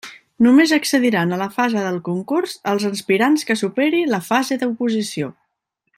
Només 0.43 0.71
accediran 0.77 1.35
a 1.35 1.37
la 1.41 1.47
fase 1.57 1.83
de 1.89 1.91
concurs 2.09 2.57
els 2.71 2.87
aspirants 2.91 3.47
que 3.51 3.59
superi 3.63 4.03
la 4.17 4.23
fase 4.33 4.59
d'oposició. 4.65 5.35